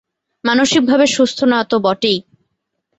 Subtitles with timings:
[0.43, 2.17] মানসিকভাবে সুস্থ না তো বটেই।